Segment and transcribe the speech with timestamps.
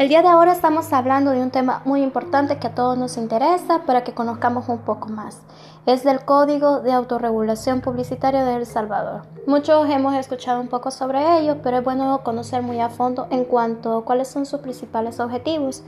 [0.00, 3.18] El día de ahora estamos hablando de un tema muy importante que a todos nos
[3.18, 5.42] interesa para que conozcamos un poco más.
[5.84, 9.24] Es del Código de Autorregulación Publicitaria de El Salvador.
[9.46, 13.44] Muchos hemos escuchado un poco sobre ello, pero es bueno conocer muy a fondo en
[13.44, 15.82] cuanto a cuáles son sus principales objetivos,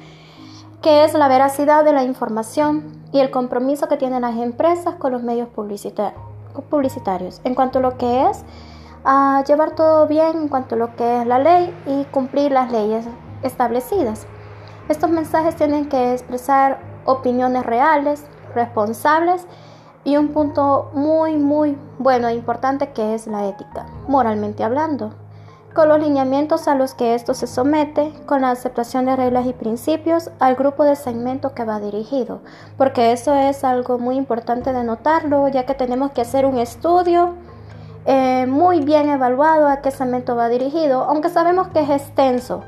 [0.82, 5.13] que es la veracidad de la información y el compromiso que tienen las empresas con
[5.13, 7.40] los medios publicitarios.
[7.44, 8.44] En cuanto a lo que es
[9.49, 13.07] llevar todo bien en cuanto a lo que es la ley y cumplir las leyes
[13.43, 14.27] establecidas.
[14.89, 18.25] Estos mensajes tienen que expresar opiniones reales,
[18.55, 19.46] responsables
[20.05, 25.15] y un punto muy, muy bueno e importante que es la ética, moralmente hablando,
[25.75, 29.53] con los lineamientos a los que esto se somete, con la aceptación de reglas y
[29.53, 32.41] principios al grupo de segmento que va dirigido,
[32.77, 37.34] porque eso es algo muy importante de notarlo, ya que tenemos que hacer un estudio
[38.05, 42.65] eh, muy bien evaluado a qué segmento va dirigido, aunque sabemos que es extenso,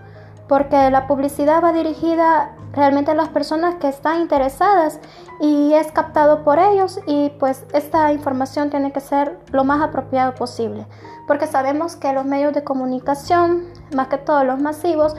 [0.48, 5.00] porque la publicidad va dirigida realmente a las personas que están interesadas
[5.41, 10.34] y es captado por ellos y pues esta información tiene que ser lo más apropiado
[10.34, 10.87] posible,
[11.27, 15.15] porque sabemos que los medios de comunicación, más que todos los masivos,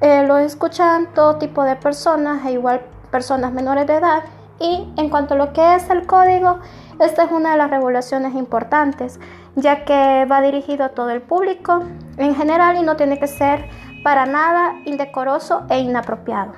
[0.00, 4.22] eh, lo escuchan todo tipo de personas e igual personas menores de edad
[4.60, 6.58] y en cuanto a lo que es el código,
[7.00, 9.20] esta es una de las regulaciones importantes,
[9.54, 11.84] ya que va dirigido a todo el público
[12.16, 13.68] en general y no tiene que ser
[14.02, 16.52] para nada indecoroso e inapropiado.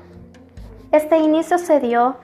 [0.93, 2.17] Este inicio se dio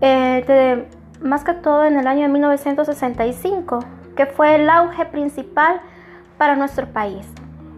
[0.00, 0.86] eh,
[1.20, 3.80] más que todo en el año de 1965,
[4.16, 5.80] que fue el auge principal
[6.38, 7.26] para nuestro país,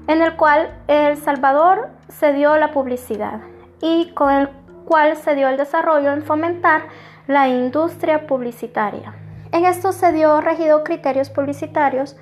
[0.06, 3.40] en el cual El Salvador se dio la publicidad
[3.80, 4.48] y con el
[4.84, 6.82] cual se dio el desarrollo en fomentar
[7.26, 9.14] la industria publicitaria.
[9.52, 12.16] En esto se dio regido criterios publicitarios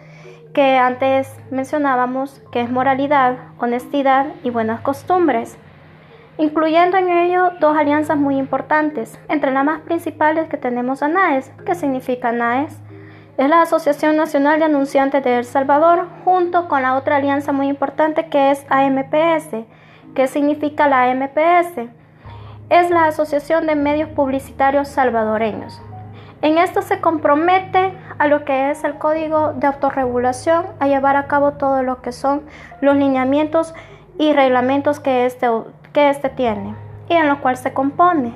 [0.54, 5.58] que antes mencionábamos, que es moralidad, honestidad y buenas costumbres,
[6.38, 11.50] incluyendo en ello dos alianzas muy importantes, entre las más principales que tenemos a NAES,
[11.66, 12.78] que significa NAES,
[13.36, 17.66] es la Asociación Nacional de Anunciantes de El Salvador, junto con la otra alianza muy
[17.66, 19.66] importante que es AMPS,
[20.14, 21.90] que significa la AMPS,
[22.70, 25.82] es la Asociación de Medios Publicitarios Salvadoreños.
[26.42, 31.26] En esto se compromete a lo que es el código de autorregulación, a llevar a
[31.26, 32.42] cabo todo lo que son
[32.80, 33.74] los lineamientos
[34.18, 35.48] y reglamentos que este,
[35.92, 36.74] que este tiene
[37.08, 38.32] y en lo cual se compone,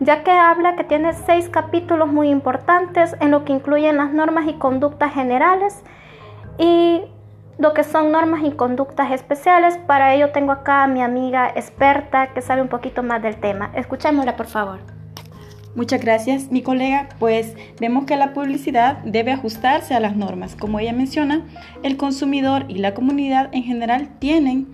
[0.00, 4.46] ya que habla que tiene seis capítulos muy importantes en lo que incluyen las normas
[4.48, 5.82] y conductas generales
[6.58, 7.02] y
[7.58, 9.78] lo que son normas y conductas especiales.
[9.86, 13.70] Para ello tengo acá a mi amiga experta que sabe un poquito más del tema.
[13.74, 15.01] Escuchémosla, por favor.
[15.74, 17.08] Muchas gracias, mi colega.
[17.18, 20.54] Pues vemos que la publicidad debe ajustarse a las normas.
[20.54, 21.46] Como ella menciona,
[21.82, 24.68] el consumidor y la comunidad en general tienen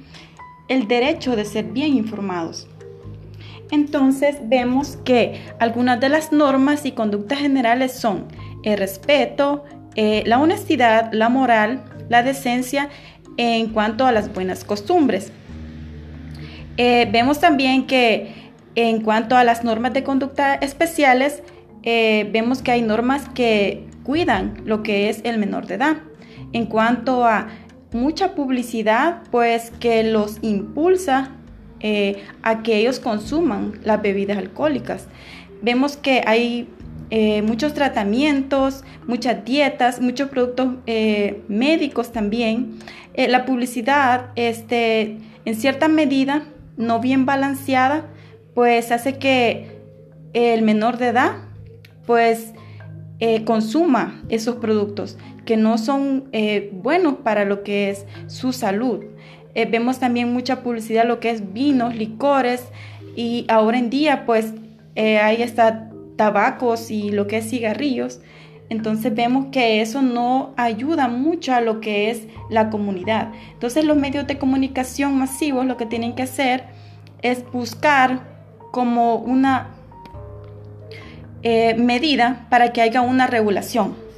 [0.68, 2.66] el derecho de ser bien informados.
[3.70, 8.26] Entonces vemos que algunas de las normas y conductas generales son
[8.64, 9.64] el respeto,
[9.94, 12.88] eh, la honestidad, la moral, la decencia
[13.36, 15.32] en cuanto a las buenas costumbres.
[16.76, 18.47] Eh, vemos también que
[18.78, 21.42] en cuanto a las normas de conducta especiales,
[21.82, 25.96] eh, vemos que hay normas que cuidan lo que es el menor de edad.
[26.52, 27.48] En cuanto a
[27.92, 31.32] mucha publicidad, pues que los impulsa
[31.80, 35.08] eh, a que ellos consuman las bebidas alcohólicas.
[35.60, 36.68] Vemos que hay
[37.10, 40.76] eh, muchos tratamientos, muchas dietas, muchos productos
[41.48, 42.78] médicos también.
[43.16, 46.44] la publicidad, este, en cierta medida,
[46.76, 48.04] no bien balanceada,
[48.58, 49.68] pues hace que
[50.32, 51.36] el menor de edad
[52.06, 52.54] pues
[53.20, 59.04] eh, consuma esos productos que no son eh, buenos para lo que es su salud.
[59.54, 62.64] Eh, vemos también mucha publicidad lo que es vinos, licores
[63.14, 64.52] y ahora en día pues
[64.96, 68.20] hay hasta tabacos y lo que es cigarrillos.
[68.70, 73.30] Entonces vemos que eso no ayuda mucho a lo que es la comunidad.
[73.52, 76.64] Entonces los medios de comunicación masivos lo que tienen que hacer
[77.22, 78.27] es buscar
[78.70, 79.68] como una
[81.42, 84.08] eh, medida para que haya una regulación.